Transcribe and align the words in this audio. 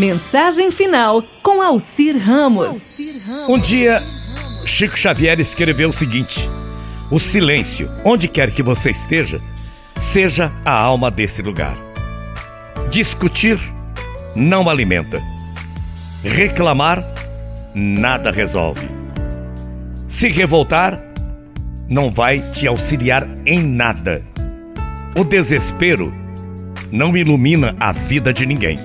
Mensagem 0.00 0.70
final 0.70 1.22
com 1.42 1.60
Alcir 1.60 2.16
Ramos. 2.16 2.96
Um 3.50 3.58
dia, 3.58 4.00
Chico 4.64 4.98
Xavier 4.98 5.38
escreveu 5.38 5.90
o 5.90 5.92
seguinte: 5.92 6.48
O 7.10 7.18
silêncio, 7.18 7.86
onde 8.02 8.26
quer 8.26 8.50
que 8.50 8.62
você 8.62 8.90
esteja, 8.90 9.38
seja 10.00 10.50
a 10.64 10.72
alma 10.72 11.10
desse 11.10 11.42
lugar. 11.42 11.76
Discutir 12.88 13.58
não 14.34 14.70
alimenta. 14.70 15.20
Reclamar 16.24 17.04
nada 17.74 18.30
resolve. 18.30 18.88
Se 20.08 20.28
revoltar 20.28 20.98
não 21.86 22.10
vai 22.10 22.40
te 22.40 22.66
auxiliar 22.66 23.28
em 23.44 23.62
nada. 23.62 24.24
O 25.14 25.24
desespero 25.24 26.10
não 26.90 27.14
ilumina 27.14 27.76
a 27.78 27.92
vida 27.92 28.32
de 28.32 28.46
ninguém. 28.46 28.78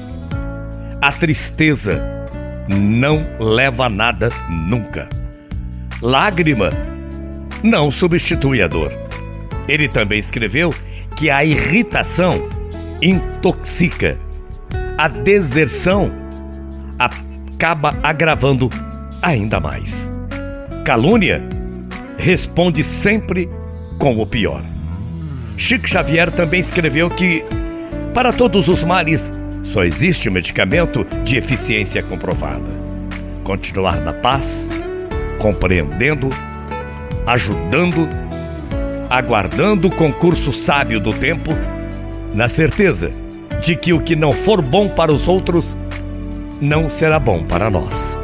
A 1.06 1.12
tristeza 1.12 2.04
não 2.68 3.28
leva 3.40 3.86
a 3.86 3.90
nada 3.90 4.32
nunca. 4.50 5.08
Lágrima 6.02 6.72
não 7.62 7.92
substitui 7.92 8.60
a 8.60 8.68
dor. 8.68 8.92
Ele 9.68 9.88
também 9.88 10.18
escreveu 10.18 10.74
que 11.16 11.30
a 11.30 11.46
irritação 11.46 12.50
intoxica. 13.04 14.18
A 14.98 15.08
deserção 15.08 16.12
acaba 16.98 17.94
agravando 18.02 18.68
ainda 19.22 19.60
mais. 19.60 20.12
Calúnia 20.84 21.40
responde 22.18 22.84
sempre 22.84 23.48
com 24.00 24.18
o 24.20 24.26
pior. 24.26 24.64
Chico 25.56 25.88
Xavier 25.88 26.32
também 26.32 26.60
escreveu 26.60 27.12
que, 27.12 27.46
para 28.12 28.34
todos 28.34 28.68
os 28.68 28.84
males, 28.84 29.32
só 29.66 29.84
existe 29.84 30.30
um 30.30 30.32
medicamento 30.32 31.06
de 31.24 31.36
eficiência 31.36 32.02
comprovada. 32.02 32.70
Continuar 33.44 34.00
na 34.00 34.14
paz, 34.14 34.70
compreendendo, 35.40 36.30
ajudando, 37.26 38.08
aguardando 39.10 39.88
o 39.88 39.92
concurso 39.92 40.54
sábio 40.54 41.00
do 41.00 41.12
tempo, 41.12 41.52
na 42.34 42.48
certeza 42.48 43.12
de 43.62 43.76
que 43.76 43.92
o 43.92 44.00
que 44.00 44.16
não 44.16 44.32
for 44.32 44.62
bom 44.62 44.88
para 44.88 45.12
os 45.12 45.28
outros 45.28 45.76
não 46.62 46.90
será 46.90 47.20
bom 47.20 47.44
para 47.44 47.70
nós. 47.70 48.18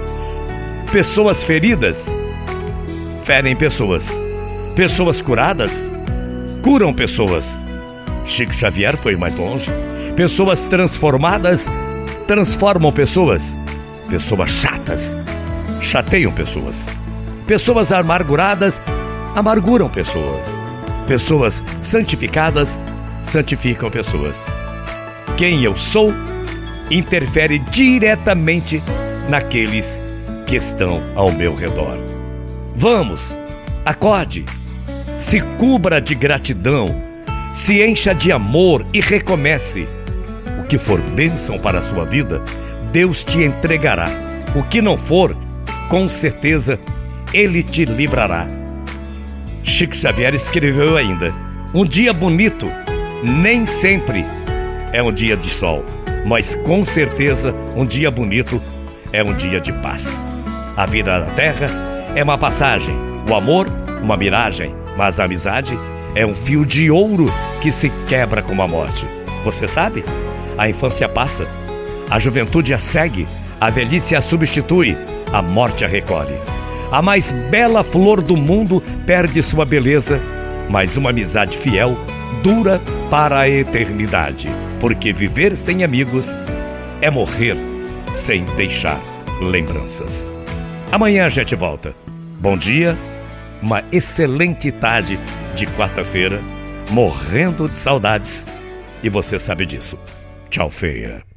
Pessoas 0.91 1.43
feridas 1.43 2.15
ferem 3.23 3.55
pessoas. 3.55 4.19
Pessoas 4.75 5.21
curadas 5.21 5.89
curam 6.61 6.93
pessoas. 6.93 7.65
Chico 8.25 8.53
Xavier 8.53 8.95
foi 8.95 9.15
mais 9.15 9.37
longe. 9.37 9.71
Pessoas 10.15 10.63
transformadas 10.65 11.67
transformam 12.27 12.91
pessoas. 12.91 13.57
Pessoas 14.09 14.49
chatas 14.49 15.15
chateiam 15.81 16.31
pessoas. 16.31 16.87
Pessoas 17.47 17.91
amarguradas 17.91 18.81
amarguram 19.35 19.89
pessoas. 19.89 20.61
Pessoas 21.07 21.63
santificadas 21.81 22.79
santificam 23.23 23.89
pessoas. 23.89 24.47
Quem 25.37 25.63
eu 25.63 25.75
sou 25.75 26.13
interfere 26.89 27.59
diretamente 27.59 28.83
naqueles 29.29 30.01
que 30.45 30.55
estão 30.55 31.01
ao 31.15 31.31
meu 31.31 31.55
redor. 31.55 31.97
Vamos, 32.75 33.39
acorde, 33.85 34.45
se 35.17 35.41
cubra 35.57 36.01
de 36.01 36.13
gratidão, 36.13 37.01
se 37.53 37.83
encha 37.83 38.13
de 38.13 38.31
amor 38.31 38.85
e 38.93 38.99
recomece. 38.99 39.87
Que 40.71 40.77
for 40.77 41.01
bênção 41.01 41.59
para 41.59 41.79
a 41.79 41.81
sua 41.81 42.05
vida, 42.05 42.41
Deus 42.93 43.25
te 43.25 43.43
entregará. 43.43 44.07
O 44.55 44.63
que 44.63 44.81
não 44.81 44.95
for, 44.95 45.35
com 45.89 46.07
certeza, 46.07 46.79
Ele 47.33 47.61
te 47.61 47.83
livrará. 47.83 48.47
Chico 49.63 49.93
Xavier 49.93 50.33
escreveu 50.33 50.95
ainda: 50.95 51.33
Um 51.73 51.83
dia 51.83 52.13
bonito 52.13 52.71
nem 53.21 53.67
sempre 53.67 54.23
é 54.93 55.03
um 55.03 55.11
dia 55.11 55.35
de 55.35 55.49
sol, 55.49 55.83
mas 56.25 56.55
com 56.55 56.85
certeza 56.85 57.53
um 57.75 57.85
dia 57.85 58.09
bonito 58.09 58.61
é 59.11 59.21
um 59.21 59.33
dia 59.33 59.59
de 59.59 59.73
paz. 59.73 60.25
A 60.77 60.85
vida 60.85 61.19
na 61.19 61.31
terra 61.33 61.67
é 62.15 62.23
uma 62.23 62.37
passagem, 62.37 62.95
o 63.29 63.35
amor, 63.35 63.67
uma 64.01 64.15
miragem, 64.15 64.73
mas 64.95 65.19
a 65.19 65.25
amizade 65.25 65.77
é 66.15 66.25
um 66.25 66.33
fio 66.33 66.65
de 66.65 66.89
ouro 66.89 67.25
que 67.61 67.73
se 67.73 67.91
quebra 68.07 68.41
com 68.41 68.61
a 68.61 68.67
morte. 68.69 69.05
Você 69.43 69.67
sabe? 69.67 70.05
A 70.57 70.69
infância 70.69 71.07
passa, 71.07 71.47
a 72.09 72.19
juventude 72.19 72.73
a 72.73 72.77
segue, 72.77 73.27
a 73.59 73.69
velhice 73.69 74.15
a 74.15 74.21
substitui, 74.21 74.97
a 75.31 75.41
morte 75.41 75.85
a 75.85 75.87
recolhe. 75.87 76.35
A 76.91 77.01
mais 77.01 77.31
bela 77.31 77.83
flor 77.83 78.21
do 78.21 78.35
mundo 78.35 78.83
perde 79.05 79.41
sua 79.41 79.65
beleza, 79.65 80.21
mas 80.69 80.97
uma 80.97 81.11
amizade 81.11 81.57
fiel 81.57 81.97
dura 82.43 82.81
para 83.09 83.39
a 83.39 83.49
eternidade, 83.49 84.49
porque 84.79 85.13
viver 85.13 85.55
sem 85.55 85.83
amigos 85.83 86.35
é 87.01 87.09
morrer 87.09 87.55
sem 88.13 88.43
deixar 88.55 88.99
lembranças. 89.41 90.31
Amanhã 90.91 91.25
a 91.25 91.29
gente 91.29 91.55
volta. 91.55 91.95
Bom 92.39 92.57
dia, 92.57 92.97
uma 93.61 93.83
excelente 93.91 94.71
tarde 94.71 95.19
de 95.55 95.65
quarta-feira, 95.67 96.41
morrendo 96.89 97.69
de 97.69 97.77
saudades, 97.77 98.45
e 99.01 99.09
você 99.09 99.39
sabe 99.39 99.65
disso. 99.65 99.97
Tchau, 100.51 100.69
feia. 100.69 101.30